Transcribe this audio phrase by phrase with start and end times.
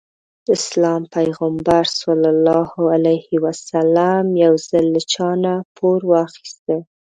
[0.45, 1.99] د اسلام پيغمبر ص
[4.43, 6.75] يو ځل له چانه پور واخيسته.